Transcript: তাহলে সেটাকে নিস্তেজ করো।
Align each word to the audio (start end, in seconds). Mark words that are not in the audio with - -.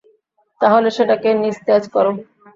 তাহলে 0.61 0.87
সেটাকে 0.97 1.29
নিস্তেজ 1.41 1.83
করো। 1.95 2.11